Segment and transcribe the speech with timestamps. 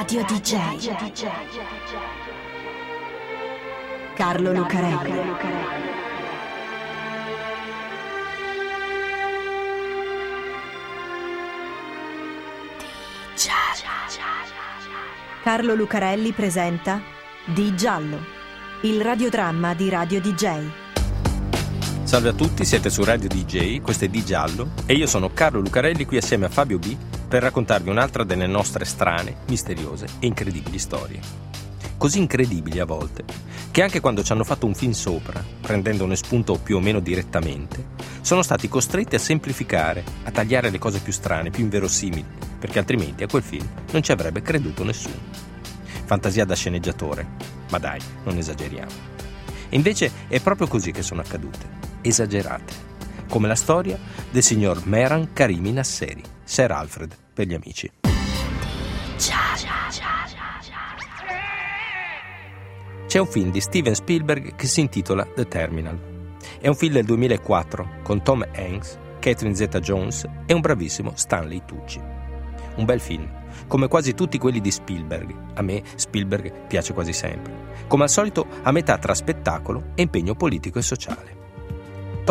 [0.00, 0.94] Radio DJ.
[4.14, 5.12] Carlo Lucarelli.
[15.42, 17.02] Carlo Lucarelli presenta
[17.44, 18.24] Di Giallo,
[18.84, 20.68] il radiodramma di Radio DJ.
[22.04, 25.60] Salve a tutti, siete su Radio DJ, questo è Di Giallo e io sono Carlo
[25.60, 26.96] Lucarelli qui assieme a Fabio B
[27.30, 31.20] per raccontarvi un'altra delle nostre strane, misteriose e incredibili storie.
[31.96, 33.22] Così incredibili a volte,
[33.70, 37.90] che anche quando ci hanno fatto un film sopra, prendendone spunto più o meno direttamente,
[38.20, 42.26] sono stati costretti a semplificare, a tagliare le cose più strane, più inverosimili,
[42.58, 45.48] perché altrimenti a quel film non ci avrebbe creduto nessuno.
[46.06, 47.28] Fantasia da sceneggiatore,
[47.70, 48.90] ma dai, non esageriamo.
[49.68, 51.64] E invece è proprio così che sono accadute,
[52.00, 52.72] esagerate,
[53.28, 53.96] come la storia
[54.32, 57.90] del signor Meran Karimi Nasseri, Sir Alfred per gli amici.
[63.06, 65.98] C'è un film di Steven Spielberg che si intitola The Terminal.
[66.60, 72.00] È un film del 2004 con Tom Hanks, Catherine Zeta-Jones e un bravissimo Stanley Tucci.
[72.76, 73.26] Un bel film,
[73.66, 75.34] come quasi tutti quelli di Spielberg.
[75.54, 77.68] A me Spielberg piace quasi sempre.
[77.88, 81.38] Come al solito a metà tra spettacolo e impegno politico e sociale.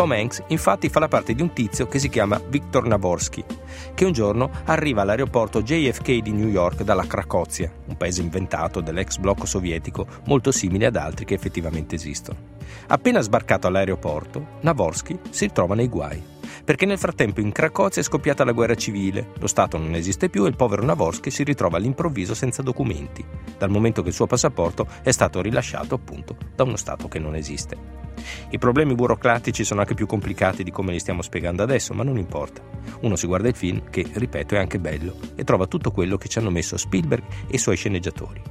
[0.00, 3.44] Tom Hanks infatti fa la parte di un tizio che si chiama Viktor Navorsky,
[3.92, 9.18] che un giorno arriva all'aeroporto JFK di New York dalla Cracozia, un paese inventato dall'ex
[9.18, 12.38] blocco sovietico molto simile ad altri che effettivamente esistono.
[12.86, 16.22] Appena sbarcato all'aeroporto, Navorsky si ritrova nei guai,
[16.64, 20.46] perché nel frattempo in Cracozia è scoppiata la guerra civile, lo Stato non esiste più
[20.46, 23.22] e il povero Navorsky si ritrova all'improvviso senza documenti,
[23.58, 27.34] dal momento che il suo passaporto è stato rilasciato appunto da uno Stato che non
[27.34, 28.09] esiste.
[28.50, 32.18] I problemi burocratici sono anche più complicati di come li stiamo spiegando adesso, ma non
[32.18, 32.62] importa.
[33.00, 36.28] Uno si guarda il film, che, ripeto, è anche bello, e trova tutto quello che
[36.28, 38.42] ci hanno messo Spielberg e i suoi sceneggiatori.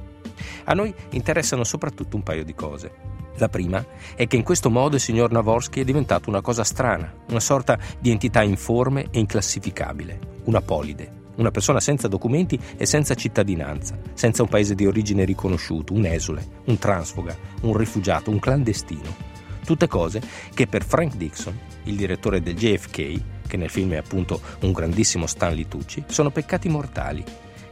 [0.64, 2.92] A noi interessano soprattutto un paio di cose.
[3.36, 7.12] La prima è che in questo modo il signor Navorsky è diventato una cosa strana,
[7.28, 13.14] una sorta di entità informe e inclassificabile, una polide, una persona senza documenti e senza
[13.14, 19.29] cittadinanza, senza un paese di origine riconosciuto, un esule, un transfuga, un rifugiato, un clandestino.
[19.70, 20.20] Tutte cose
[20.52, 25.28] che per Frank Dixon, il direttore del JFK, che nel film è appunto un grandissimo
[25.28, 27.22] Stanley Tucci, sono peccati mortali,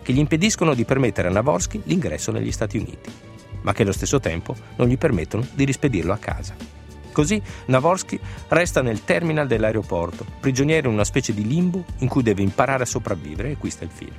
[0.01, 3.11] che gli impediscono di permettere a Navorsky l'ingresso negli Stati Uniti,
[3.63, 6.55] ma che allo stesso tempo non gli permettono di rispedirlo a casa.
[7.11, 12.43] Così Navorsky resta nel terminal dell'aeroporto, prigioniero in una specie di limbo in cui deve
[12.43, 14.15] imparare a sopravvivere e qui sta il film.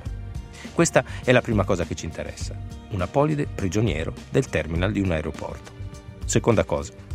[0.74, 2.54] Questa è la prima cosa che ci interessa,
[2.90, 5.78] un apolide prigioniero del terminal di un aeroporto.
[6.26, 7.08] Seconda cosa,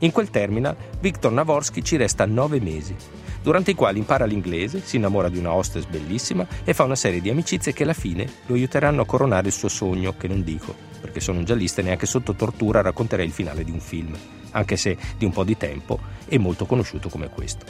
[0.00, 2.94] in quel terminal Viktor Navorsky ci resta nove mesi,
[3.42, 7.20] durante i quali impara l'inglese, si innamora di una hostess bellissima e fa una serie
[7.20, 10.74] di amicizie che alla fine lo aiuteranno a coronare il suo sogno, che non dico,
[11.00, 14.16] perché sono un giallista e neanche sotto tortura racconterei il finale di un film,
[14.50, 17.64] anche se di un po' di tempo è molto conosciuto come questo.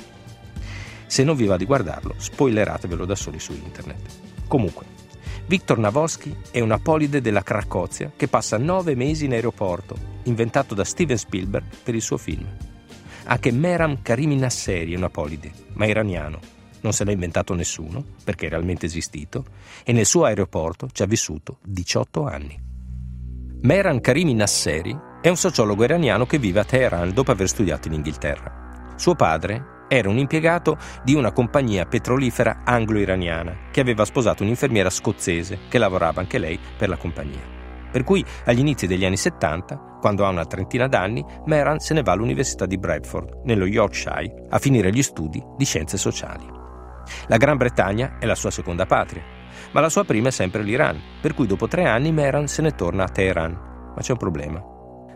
[1.07, 4.01] Se non vi va di guardarlo, spoileratevelo da soli su internet.
[4.49, 4.96] Comunque,
[5.49, 10.83] Viktor Navorsky è un apolide della Cracozia che passa nove mesi in aeroporto, inventato da
[10.83, 12.45] Steven Spielberg per il suo film.
[13.27, 16.41] Anche Meram Karimi Nasseri è un apolide, ma iraniano.
[16.81, 19.45] Non se l'ha inventato nessuno, perché è realmente esistito,
[19.85, 22.61] e nel suo aeroporto ci ha vissuto 18 anni.
[23.61, 27.95] Meram Karimi Nasseri è un sociologo iraniano che vive a Teheran dopo aver studiato in
[27.95, 28.95] Inghilterra.
[28.97, 35.61] Suo padre era un impiegato di una compagnia petrolifera anglo-iraniana che aveva sposato un'infermiera scozzese
[35.69, 37.55] che lavorava anche lei per la compagnia.
[37.91, 42.03] Per cui agli inizi degli anni 70, quando ha una trentina d'anni, Meran se ne
[42.03, 46.45] va all'Università di Bradford, nello Yorkshire, a finire gli studi di scienze sociali.
[47.29, 49.23] La Gran Bretagna è la sua seconda patria,
[49.73, 52.73] ma la sua prima è sempre l'Iran, per cui dopo tre anni Meran se ne
[52.73, 53.53] torna a Teheran.
[53.95, 54.63] Ma c'è un problema.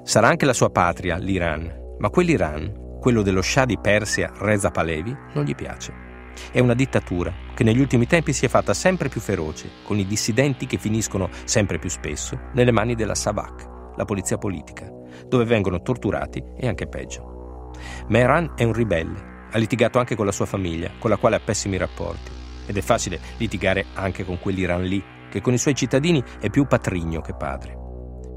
[0.03, 5.17] Sarà anche la sua patria, l'Iran, ma quell'Iran quello dello Shah di Persia Reza Palevi
[5.33, 6.09] non gli piace.
[6.53, 10.07] È una dittatura che negli ultimi tempi si è fatta sempre più feroce, con i
[10.07, 14.89] dissidenti che finiscono sempre più spesso nelle mani della Savak, la polizia politica,
[15.27, 17.73] dove vengono torturati e anche peggio.
[18.09, 21.41] Mehran è un ribelle, ha litigato anche con la sua famiglia, con la quale ha
[21.41, 22.31] pessimi rapporti.
[22.67, 26.67] Ed è facile litigare anche con quell'Iran lì, che con i suoi cittadini è più
[26.67, 27.90] patrigno che padre.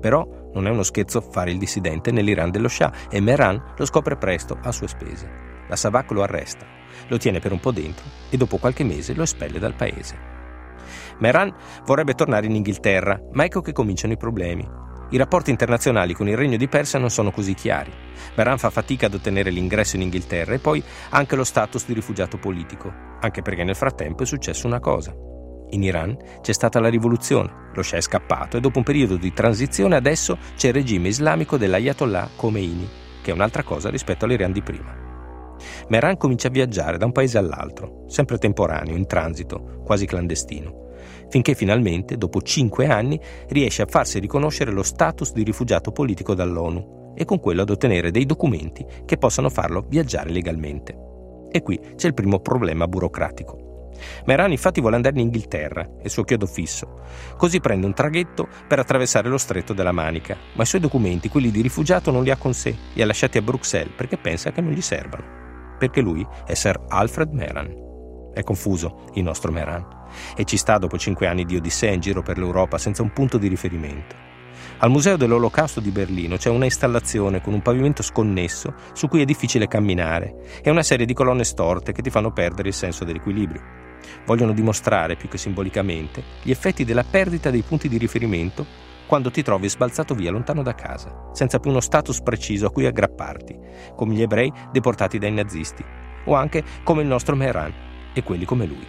[0.04, 4.18] Però non è uno scherzo fare il dissidente nell'Iran dello Shah e Mehran lo scopre
[4.18, 5.64] presto a sue spese.
[5.70, 6.66] La Savak lo arresta,
[7.08, 10.18] lo tiene per un po' dentro e dopo qualche mese lo espelle dal paese.
[11.20, 11.56] Mehran
[11.86, 14.70] vorrebbe tornare in Inghilterra, ma ecco che cominciano i problemi.
[15.12, 17.94] I rapporti internazionali con il Regno di Persia non sono così chiari.
[18.36, 22.38] Mehran fa fatica ad ottenere l'ingresso in Inghilterra e poi anche lo status di rifugiato
[22.38, 22.92] politico,
[23.22, 25.16] anche perché nel frattempo è successo una cosa.
[25.74, 29.34] In Iran c'è stata la rivoluzione, lo Shah è scappato e dopo un periodo di
[29.34, 32.88] transizione adesso c'è il regime islamico dell'Ayatollah Khomeini,
[33.24, 34.96] che è un'altra cosa rispetto all'Iran di prima.
[35.88, 40.92] Mehran comincia a viaggiare da un paese all'altro, sempre temporaneo, in transito, quasi clandestino,
[41.30, 47.14] finché finalmente, dopo cinque anni, riesce a farsi riconoscere lo status di rifugiato politico dall'ONU
[47.16, 50.96] e con quello ad ottenere dei documenti che possano farlo viaggiare legalmente.
[51.50, 53.63] E qui c'è il primo problema burocratico.
[54.26, 57.02] Mehran infatti vuole andare in Inghilterra, è il suo chiodo fisso.
[57.38, 61.52] Così prende un traghetto per attraversare lo stretto della Manica, ma i suoi documenti, quelli
[61.52, 64.62] di rifugiato, non li ha con sé, li ha lasciati a Bruxelles perché pensa che
[64.62, 65.42] non gli servano.
[65.78, 67.82] Perché lui è Sir Alfred Mehran.
[68.34, 69.86] È confuso il nostro Mehran
[70.36, 73.38] e ci sta dopo cinque anni di odissea in giro per l'Europa senza un punto
[73.38, 74.32] di riferimento.
[74.80, 79.26] Al Museo dell'Olocausto di Berlino c'è una installazione con un pavimento sconnesso su cui è
[79.26, 83.83] difficile camminare e una serie di colonne storte che ti fanno perdere il senso dell'equilibrio
[84.26, 88.66] vogliono dimostrare più che simbolicamente gli effetti della perdita dei punti di riferimento
[89.06, 92.86] quando ti trovi sbalzato via lontano da casa, senza più uno status preciso a cui
[92.86, 93.60] aggrapparti,
[93.96, 95.84] come gli ebrei deportati dai nazisti,
[96.26, 97.74] o anche come il nostro Mehran
[98.14, 98.88] e quelli come lui.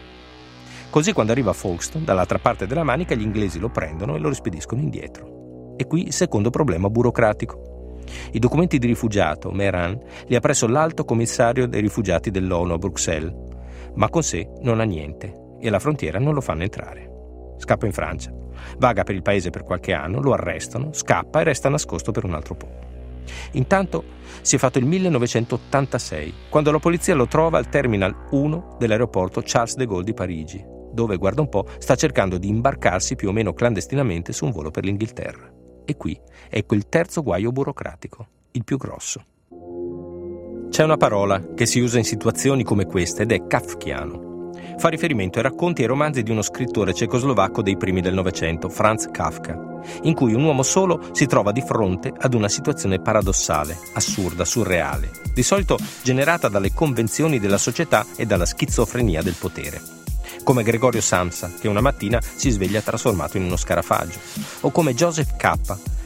[0.89, 4.81] Così quando arriva Folkestone, dall'altra parte della manica, gli inglesi lo prendono e lo rispediscono
[4.81, 5.75] indietro.
[5.77, 7.99] E qui secondo problema burocratico.
[8.33, 13.35] I documenti di rifugiato, Mehran, li ha presso l'alto commissario dei rifugiati dell'ONU a Bruxelles,
[13.94, 17.11] ma con sé non ha niente e alla frontiera non lo fanno entrare.
[17.56, 18.32] Scappa in Francia,
[18.79, 22.35] vaga per il paese per qualche anno, lo arrestano, scappa e resta nascosto per un
[22.35, 22.85] altro po'.
[23.52, 24.05] Intanto
[24.43, 29.76] si è fatto il 1986, quando la polizia lo trova al Terminal 1 dell'aeroporto Charles
[29.76, 33.52] de Gaulle di Parigi, dove, guarda un po', sta cercando di imbarcarsi più o meno
[33.52, 35.50] clandestinamente su un volo per l'Inghilterra.
[35.85, 36.19] E qui
[36.49, 39.25] è quel terzo guaio burocratico, il più grosso.
[40.75, 44.50] C'è una parola che si usa in situazioni come queste ed è kafkiano.
[44.76, 49.06] Fa riferimento ai racconti e romanzi di uno scrittore cecoslovacco dei primi del Novecento, Franz
[49.09, 49.56] Kafka,
[50.03, 55.12] in cui un uomo solo si trova di fronte ad una situazione paradossale, assurda, surreale,
[55.32, 59.81] di solito generata dalle convenzioni della società e dalla schizofrenia del potere
[60.43, 64.19] come Gregorio Samsa, che una mattina si sveglia trasformato in uno scarafaggio,
[64.61, 65.53] o come Joseph K,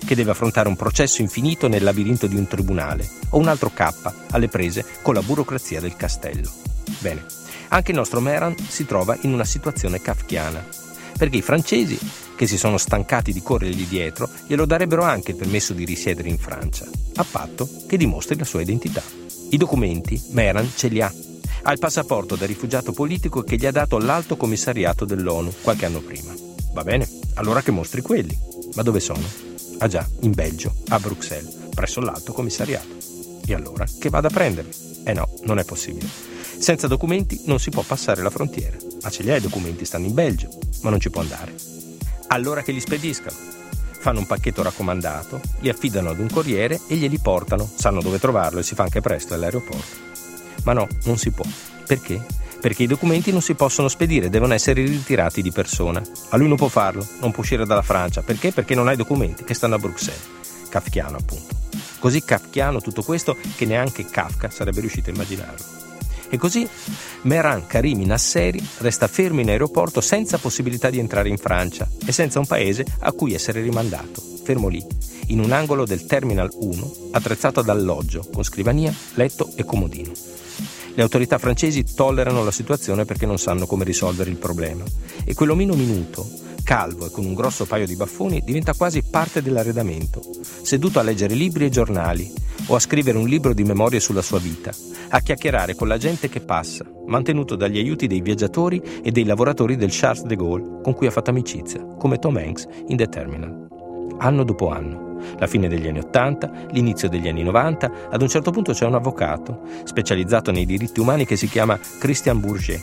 [0.05, 3.93] che deve affrontare un processo infinito nel labirinto di un tribunale, o un altro K
[4.31, 6.51] alle prese con la burocrazia del castello.
[7.01, 7.25] Bene,
[7.69, 10.65] anche il nostro Meran si trova in una situazione kafkiana,
[11.17, 11.99] perché i francesi,
[12.37, 16.39] che si sono stancati di corrergli dietro, glielo darebbero anche il permesso di risiedere in
[16.39, 16.87] Francia,
[17.17, 19.03] a patto che dimostri la sua identità.
[19.51, 21.13] I documenti Meran ce li ha
[21.63, 26.01] ha il passaporto da rifugiato politico che gli ha dato l'alto commissariato dell'ONU qualche anno
[26.01, 26.33] prima.
[26.73, 28.37] Va bene, allora che mostri quelli.
[28.75, 29.58] Ma dove sono?
[29.81, 32.97] Ah già, in Belgio, a Bruxelles, presso l'alto commissariato.
[33.47, 34.71] E allora che vada a prenderli?
[35.05, 36.09] Eh no, non è possibile.
[36.59, 38.77] Senza documenti non si può passare la frontiera.
[39.03, 40.49] Ma ce li ha i documenti, stanno in Belgio,
[40.83, 41.55] ma non ci può andare.
[42.29, 43.37] Allora che li spediscano.
[44.01, 47.71] Fanno un pacchetto raccomandato, li affidano ad un corriere e glieli portano.
[47.73, 50.07] Sanno dove trovarlo e si fa anche presto all'aeroporto.
[50.65, 51.45] Ma no, non si può.
[51.87, 52.21] Perché?
[52.61, 56.03] Perché i documenti non si possono spedire, devono essere ritirati di persona.
[56.31, 58.23] A lui non può farlo, non può uscire dalla Francia.
[58.23, 58.53] Perché?
[58.53, 60.27] Perché non ha i documenti che stanno a Bruxelles.
[60.69, 61.57] Kafkiano, appunto.
[61.99, 65.65] Così kafkiano tutto questo che neanche Kafka sarebbe riuscito a immaginarlo.
[66.31, 66.69] E così
[67.23, 72.39] Mehran Karimi Nasseri resta fermo in aeroporto senza possibilità di entrare in Francia e senza
[72.39, 74.85] un paese a cui essere rimandato, fermo lì,
[75.29, 80.13] in un angolo del Terminal 1 attrezzato ad alloggio con scrivania, letto e comodino.
[80.99, 84.83] Le autorità francesi tollerano la situazione perché non sanno come risolvere il problema.
[85.25, 86.29] E quell'omino minuto,
[86.65, 91.37] calvo e con un grosso paio di baffoni, diventa quasi parte dell'arredamento, seduto a leggere
[91.37, 92.29] libri e giornali
[92.67, 94.73] o a scrivere un libro di memorie sulla sua vita,
[95.11, 99.77] a chiacchierare con la gente che passa, mantenuto dagli aiuti dei viaggiatori e dei lavoratori
[99.77, 103.69] del Charles de Gaulle con cui ha fatto amicizia, come Tom Hanks in The Terminal.
[104.19, 105.08] Anno dopo anno
[105.39, 108.95] la fine degli anni 80, l'inizio degli anni 90, ad un certo punto c'è un
[108.95, 112.83] avvocato specializzato nei diritti umani che si chiama Christian Bourget,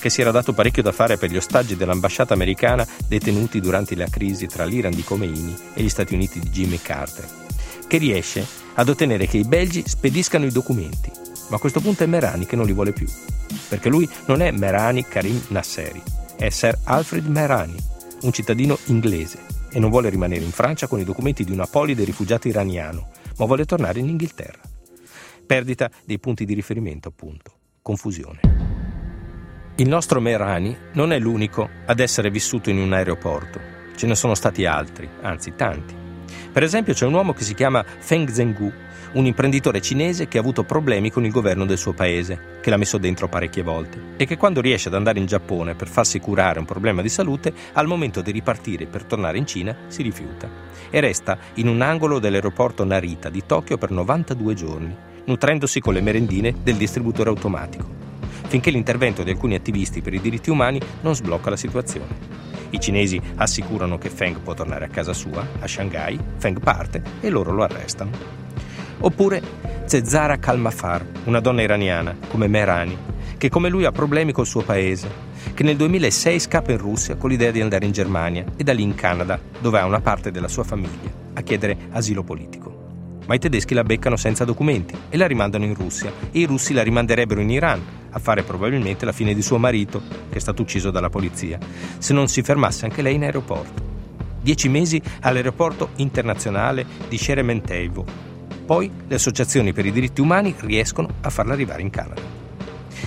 [0.00, 4.08] che si era dato parecchio da fare per gli ostaggi dell'ambasciata americana detenuti durante la
[4.08, 7.26] crisi tra l'Iran di Khomeini e gli Stati Uniti di Jimmy Carter,
[7.86, 11.10] che riesce ad ottenere che i belgi spediscano i documenti,
[11.48, 13.06] ma a questo punto è Merani che non li vuole più,
[13.68, 16.02] perché lui non è Merani Karim Nasseri,
[16.36, 17.76] è Sir Alfred Merani,
[18.22, 22.04] un cittadino inglese e non vuole rimanere in Francia con i documenti di un apolide
[22.04, 24.62] rifugiato iraniano, ma vuole tornare in Inghilterra.
[25.44, 27.52] Perdita dei punti di riferimento, appunto.
[27.82, 28.38] Confusione.
[29.76, 33.58] Il nostro Merani non è l'unico ad essere vissuto in un aeroporto.
[33.96, 36.03] Ce ne sono stati altri, anzi tanti.
[36.52, 38.72] Per esempio c'è un uomo che si chiama Feng Zhengu,
[39.12, 42.76] un imprenditore cinese che ha avuto problemi con il governo del suo paese, che l'ha
[42.76, 46.58] messo dentro parecchie volte e che quando riesce ad andare in Giappone per farsi curare
[46.58, 50.48] un problema di salute, al momento di ripartire per tornare in Cina si rifiuta
[50.90, 56.00] e resta in un angolo dell'aeroporto Narita di Tokyo per 92 giorni, nutrendosi con le
[56.00, 58.02] merendine del distributore automatico
[58.46, 62.53] finché l'intervento di alcuni attivisti per i diritti umani non sblocca la situazione.
[62.74, 67.30] I cinesi assicurano che Feng può tornare a casa sua, a Shanghai, Feng parte e
[67.30, 68.10] loro lo arrestano.
[68.98, 69.40] Oppure
[69.84, 72.98] Zezara Kalmafar, una donna iraniana, come Mehrani,
[73.38, 75.08] che come lui ha problemi col suo paese,
[75.54, 78.82] che nel 2006 scappa in Russia con l'idea di andare in Germania e da lì
[78.82, 82.63] in Canada, dove ha una parte della sua famiglia, a chiedere asilo politico.
[83.26, 86.74] Ma i tedeschi la beccano senza documenti e la rimandano in Russia e i russi
[86.74, 90.62] la rimanderebbero in Iran, a fare probabilmente la fine di suo marito, che è stato
[90.62, 91.58] ucciso dalla polizia,
[91.98, 93.92] se non si fermasse anche lei in aeroporto.
[94.40, 98.04] Dieci mesi all'aeroporto internazionale di Sheremetyevo.
[98.66, 102.33] Poi le associazioni per i diritti umani riescono a farla arrivare in Canada.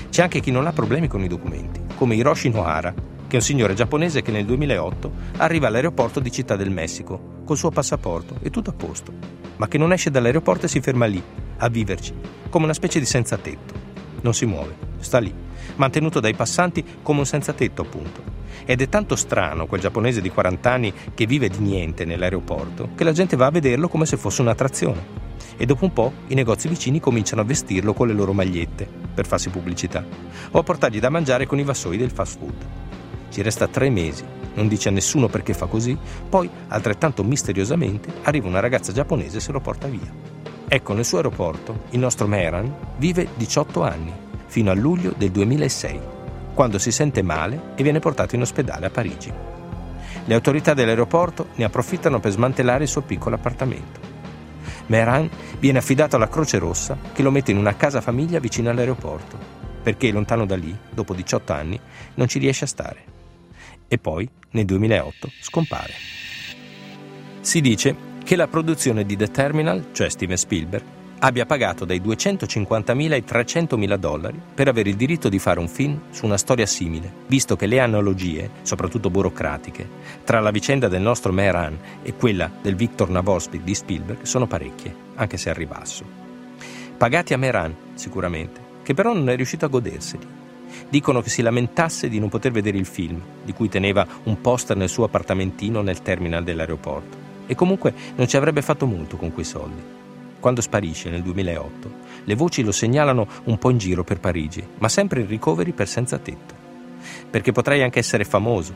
[0.10, 3.42] C'è anche chi non ha problemi con i documenti, come Hiroshi Nohara, che è un
[3.42, 8.50] signore giapponese che nel 2008 arriva all'aeroporto di Città del Messico col suo passaporto e
[8.50, 9.12] tutto a posto,
[9.58, 11.22] ma che non esce dall'aeroporto e si ferma lì,
[11.58, 12.14] a viverci,
[12.50, 13.74] come una specie di senza tetto.
[14.22, 15.34] Non si muove, sta lì,
[15.76, 18.36] mantenuto dai passanti come un senza tetto, appunto.
[18.66, 23.04] Ed è tanto strano quel giapponese di 40 anni che vive di niente nell'aeroporto che
[23.04, 25.26] la gente va a vederlo come se fosse un'attrazione.
[25.58, 29.26] E dopo un po' i negozi vicini cominciano a vestirlo con le loro magliette per
[29.26, 30.06] farsi pubblicità
[30.52, 32.66] o a portargli da mangiare con i vassoi del fast food.
[33.30, 34.24] Ci resta tre mesi,
[34.54, 35.98] non dice a nessuno perché fa così,
[36.30, 40.12] poi, altrettanto misteriosamente, arriva una ragazza giapponese e se lo porta via.
[40.68, 44.14] Ecco, nel suo aeroporto il nostro Mehran vive 18 anni,
[44.46, 46.00] fino a luglio del 2006,
[46.54, 49.32] quando si sente male e viene portato in ospedale a Parigi.
[50.26, 54.07] Le autorità dell'aeroporto ne approfittano per smantellare il suo piccolo appartamento.
[54.88, 59.38] Mehran viene affidato alla Croce Rossa che lo mette in una casa famiglia vicino all'aeroporto,
[59.82, 61.80] perché lontano da lì, dopo 18 anni,
[62.16, 63.04] non ci riesce a stare.
[63.88, 65.94] E poi, nel 2008, scompare.
[67.42, 70.84] Si dice che la produzione di The Terminal, cioè Steven Spielberg,
[71.20, 76.02] abbia pagato dai 250.000 ai 300.000 dollari per avere il diritto di fare un film
[76.12, 79.88] su una storia simile, visto che le analogie, soprattutto burocratiche,
[80.24, 84.96] tra la vicenda del nostro Mehran e quella del Victor Navorspik di Spielberg sono parecchie,
[85.16, 86.06] anche se al ribasso.
[86.98, 90.46] Pagati a Mehran, sicuramente, che però non è riuscito a goderseli.
[90.90, 94.78] Dicono che si lamentasse di non poter vedere il film, di cui teneva un poster
[94.78, 97.26] nel suo appartamentino nel terminal dell'aeroporto.
[97.48, 99.97] E comunque non ci avrebbe fatto molto con quei soldi.
[100.40, 101.92] Quando sparisce nel 2008,
[102.26, 105.88] le voci lo segnalano un po' in giro per Parigi, ma sempre in ricoveri per
[105.88, 106.54] senza tetto.
[107.30, 108.74] Perché potrei anche essere famoso,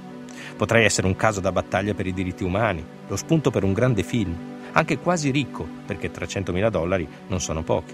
[0.57, 4.03] potrei essere un caso da battaglia per i diritti umani, lo spunto per un grande
[4.03, 4.35] film,
[4.71, 7.93] anche quasi ricco, perché 300.000 dollari non sono pochi.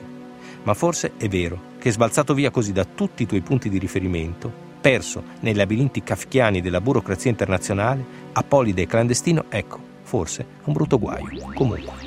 [0.64, 4.52] Ma forse è vero che sbalzato via così da tutti i tuoi punti di riferimento,
[4.80, 11.52] perso nei labirinti kafkiani della burocrazia internazionale, apolide e clandestino, ecco, Forse un brutto guaio.
[11.54, 12.07] Comunque.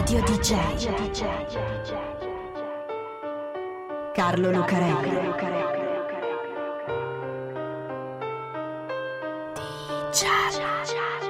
[0.00, 0.56] Radio DJ.
[4.14, 5.10] Carlo Lucarelli.
[9.52, 11.29] DJ.